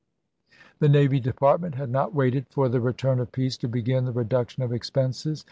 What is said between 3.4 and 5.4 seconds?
to begin the reduction of expenses.